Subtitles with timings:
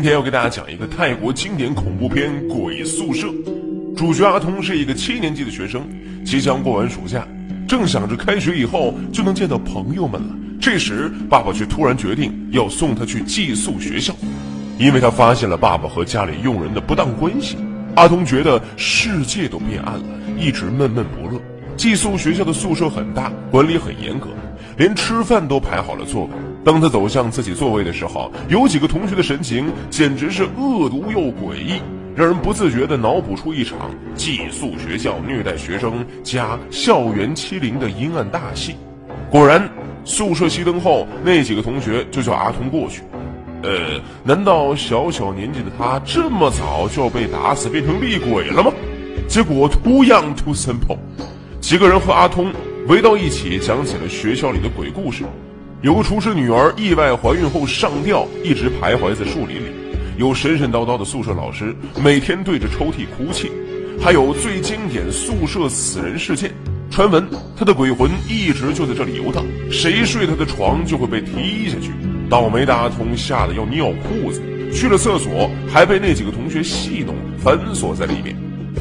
[0.00, 3.26] 今天要给大家讲一个泰国经典恐怖片《鬼宿舍》。
[3.94, 5.86] 主角阿通是一个七年级的学生，
[6.24, 7.28] 即将过完暑假，
[7.68, 10.28] 正想着开学以后就能见到朋友们了。
[10.58, 14.14] 这时，爸爸却突然决定要送他去寄宿学校，
[14.78, 17.58] 因为他发现了爸爸和家里佣人的不当关系。
[17.94, 20.04] 阿通觉得世界都变暗了，
[20.38, 21.38] 一直闷闷不乐。
[21.76, 24.28] 寄宿学校的宿舍很大，管理很严格，
[24.76, 26.30] 连吃饭都排好了座位。
[26.64, 31.80] 当他走向自己座位的时候，有几个同学的神情简直是恶毒又诡异，
[32.14, 38.76] 让人不自觉地脑补出一场寄宿学校虐待学生加校园欺凌的阴暗大戏。
[39.30, 39.68] 果然，
[40.04, 43.02] 宿舍熄灯后，那几个同学就叫阿童过去。
[43.62, 48.72] 呃，难道小小年纪的他这么早就要被打死变成厉鬼了吗？
[49.28, 50.98] 结果 too young too simple。
[51.60, 52.50] 几个人和阿通
[52.90, 55.22] 围到一起，讲起了学校里的鬼故事。
[55.80, 59.70] 有个厨师女儿意外怀孕后上吊，一直徘徊在树林里；
[60.18, 61.72] 有神神叨叨的宿舍老师，
[62.02, 63.46] 每天对着抽屉哭泣；
[64.02, 66.50] 还有最经典宿舍死人事件，
[66.90, 67.24] 传闻
[67.56, 71.92] 他的鬼魂一直就在这里游荡，谁睡他的床就会被踢下去。
[72.28, 78.36] 倒霉的阿通吓得要尿裤子，去了厕所还被那几个同学戏弄，反锁在里面。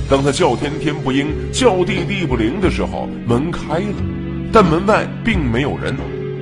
[0.10, 3.96] 当他叫天天不应，叫地地不灵的时候，门开了，
[4.52, 5.96] 但门外并没有人。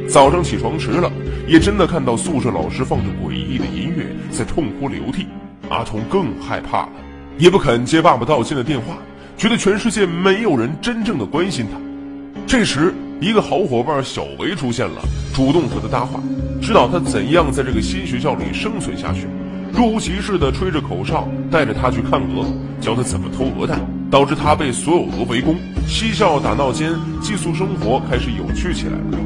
[0.08, 1.12] 早上起床迟了，
[1.48, 5.28] 也真的看到宿舍老师放着诡异的音乐，在痛哭流涕。
[5.70, 6.92] 阿童更害怕了，
[7.38, 8.98] 也不肯接爸爸道歉的电话，
[9.36, 11.78] 觉得全世界没有人真正的关心他。
[12.48, 15.02] 这时，一个好伙伴小维出现了，
[15.34, 16.24] 主动和他搭话，
[16.62, 19.28] 指导他怎样在这个新学校里生存下去。
[19.78, 25.56] 若无其事地吹着口哨，带着他去看鹅，教他怎么偷鹅蛋，导致他被所有鹅围攻。
[25.86, 29.20] 嬉笑打闹间，寄宿生活开始有趣起来了。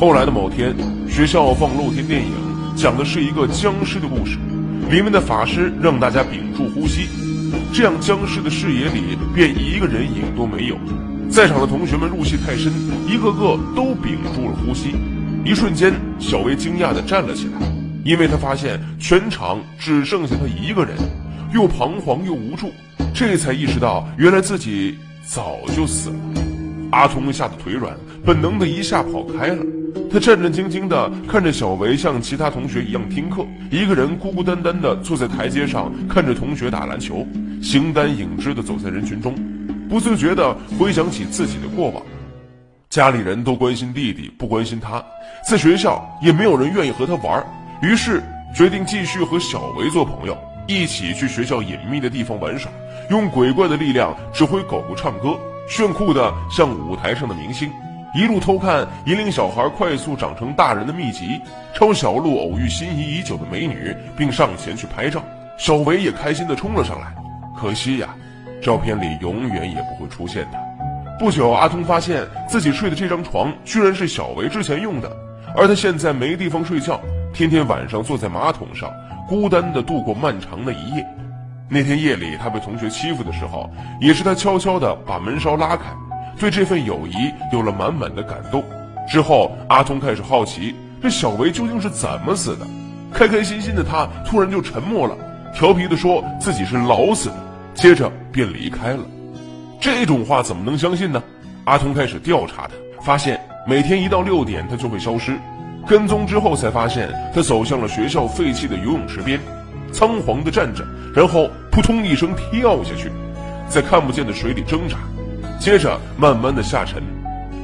[0.00, 0.74] 后来的某天，
[1.10, 2.30] 学校放露天电影，
[2.74, 4.38] 讲的是一个僵尸的故事，
[4.90, 7.06] 里面的法师让大家屏住呼吸，
[7.74, 10.76] 这样僵尸的视野里便一个人影都没有。
[11.28, 12.72] 在场的同学们入戏太深，
[13.06, 14.94] 一个个都屏住了呼吸。
[15.44, 17.77] 一瞬间，小薇惊讶地站了起来。
[18.08, 20.96] 因为他发现全场只剩下他一个人，
[21.52, 22.72] 又彷徨又无助，
[23.12, 26.16] 这才意识到原来自己早就死了。
[26.90, 29.62] 阿童吓得腿软，本能的一下跑开了。
[30.10, 37.26] 他战战兢兢地看着小维像其他同学一样听课，一个人孤孤单单地坐在台阶上看着同学打篮球，
[37.62, 39.34] 形单影只地走在人群中，
[39.86, 42.02] 不自觉地回想起自己的过往。
[42.88, 45.04] 家里人都关心弟弟，不关心他，
[45.46, 47.44] 在学校也没有人愿意和他玩。
[47.80, 48.22] 于是
[48.54, 52.70] 决定继续和小维做朋友，一起去学校隐秘的地方玩耍，
[53.10, 57.70] 用鬼怪的力量指挥狗狗唱歌，炫酷的像舞台上的明星。
[58.14, 61.40] 一路偷看引领小孩快速长成大人的秘籍，
[61.74, 65.22] 抄小路偶遇心仪已久的美女，并上前去拍照。
[65.56, 67.14] 小维也开心的冲了上来，
[67.56, 68.08] 可惜呀，
[68.62, 70.58] 照片里永远也不会出现的。
[71.18, 75.16] 不久，阿通发现自己睡的这张床居然是小维之前用的，
[75.54, 77.00] 而他现在没地方睡觉。
[77.38, 78.92] 天天晚上坐在马桶上，
[79.28, 81.06] 孤单地度过漫长的一夜。
[81.68, 85.84] 那天夜里，他被同学欺负的时候，也是他悄悄地把门梢拉开，
[86.36, 88.60] 对这份友谊有了满满的感动。
[89.08, 92.66] 之后，阿通开始好奇这小维究竟是怎么死的。
[93.14, 95.16] 开开心心的他突然就沉默了，
[95.54, 97.36] 调皮地说自己是老死的，
[97.72, 99.04] 接着便离开了。
[99.78, 101.22] 这种话怎么能相信呢？
[101.66, 105.38] 阿通开始调查他，发现每天一到六点，他就会消失。
[105.88, 109.40] 跟踪之后，才发现他走向了学校废弃的游泳池边，
[109.90, 110.84] 仓皇地站着，
[111.14, 113.10] 然后扑通一声跳下去，
[113.70, 114.98] 在看不见的水里挣扎，
[115.58, 117.02] 接着慢慢的下沉。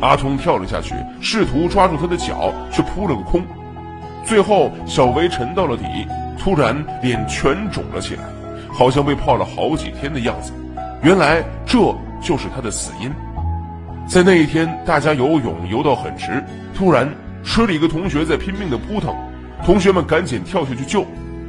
[0.01, 3.43] 阿通跳了下去，试图抓住他的脚，却扑了个空。
[4.25, 5.85] 最后，小维沉到了底，
[6.39, 8.23] 突然脸全肿了起来，
[8.73, 10.51] 好像被泡了好几天的样子。
[11.03, 11.79] 原来这
[12.23, 13.13] 就是他的死因。
[14.09, 16.43] 在那一天，大家游泳游到很迟，
[16.75, 17.07] 突然。
[17.45, 19.15] 池里一个同学在拼命的扑腾，
[19.65, 21.07] 同学们赶紧跳下去救，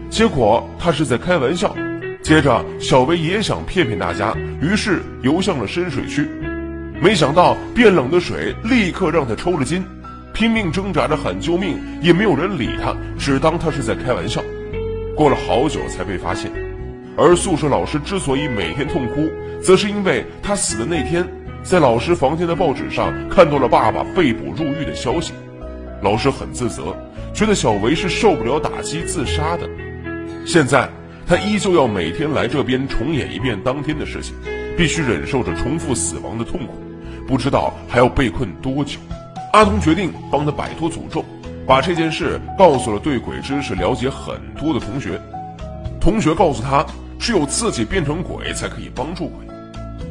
[0.09, 1.73] 结果他是在开玩笑。
[2.21, 6.27] 接着小薇也想骗骗大家，于是游向了深水区，
[7.01, 9.83] 没想到变冷的水立刻让他抽了筋，
[10.33, 14.41] 拼命挣扎着喊救命，也没有人理他，只当他是在开玩笑。
[15.15, 16.51] 过了好久才被发现，
[17.15, 19.29] 而宿舍老师之所以每天痛哭，
[19.61, 21.25] 则是因为他死的那天，
[21.63, 25.31] 在老师房间的报纸上看到了爸爸被捕入狱的消息。
[26.05, 26.95] 老师很自责，
[27.33, 29.67] 觉得小维是受不了打击自杀的。
[30.45, 30.87] 现在
[31.25, 34.35] 他依旧要每天来这边重演一遍当天的事情，
[34.77, 36.75] 必须忍受着重复死亡的痛苦，
[37.27, 38.99] 不知道还要被困多久。
[39.51, 41.25] 阿童决定帮他摆脱诅咒，
[41.65, 45.19] 把这件事告诉了对鬼知识了解很多的同学。
[45.99, 46.85] 同学告诉他，
[47.17, 49.54] 只有自己变成鬼才可以帮助鬼。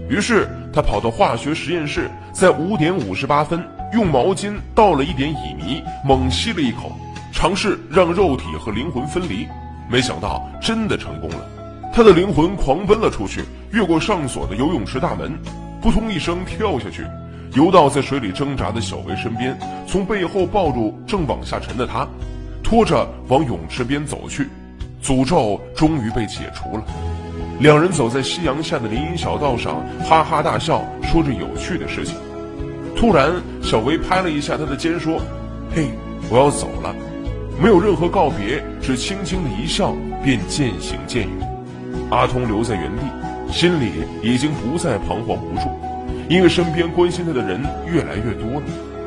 [0.08, 3.62] 于是他跑到化学实验室，在五点五十八分
[3.92, 6.92] 用毛巾倒了一点乙醚，猛吸了一口，
[7.32, 9.46] 尝试让肉体和灵魂分离。
[9.90, 11.36] 没想到真的成功了，
[11.92, 15.38] 他的灵魂狂奔了出去，越过上锁的游泳池大门，
[15.80, 17.04] 扑通一声跳下去，
[17.54, 22.06] 游到在水里挣扎的小维身边，从背后抱住正往下沉的他，
[22.62, 24.48] 拖着往泳池边走去。
[25.02, 26.84] 诅咒终于被解除了。
[27.60, 32.16] 两人走在夕阳下的林荫小道上，哈哈大笑，说着有趣的事情。
[32.96, 35.20] 突然，小薇拍了一下他的肩，说
[35.74, 35.88] ：“嘿，
[36.30, 36.94] 我要走了。”
[37.62, 41.48] 没有任何告别，只轻轻的一笑，便渐行渐远。
[42.10, 45.70] 阿通留在原地，心里已经不再彷徨无助，
[46.28, 48.66] 因为身边关心他的人越来越多了。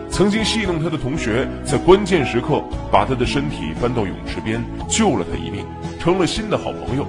[0.10, 5.66] 曾经戏弄他的同学，在关键时刻把他的身体搬到泳池边，救了他一命，
[6.00, 7.06] 成了新的好朋友。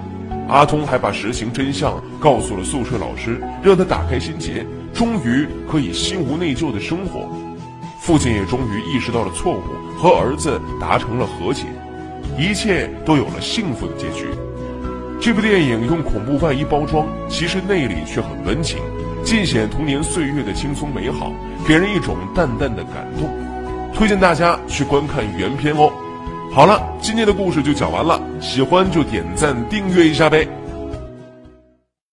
[0.49, 7.29] 阿通还把实情真相告诉了宿舍老师，让他打开心结，终于可以心无内疚的生活。
[8.01, 11.65] 父亲也终于意识到了错误，和儿子达成了和解，
[12.39, 14.27] 一切都有了幸福的结局。
[15.21, 18.79] 这部电影用恐怖外衣包装，其实内里却很温情，
[19.23, 21.31] 尽显童年岁月的轻松美好，
[21.67, 23.29] 给人一种淡淡的感动。
[23.93, 25.93] 推荐大家去观看原片哦。
[26.55, 30.58] 好了，今天的故事就讲完了，喜欢就点赞订阅一下呗。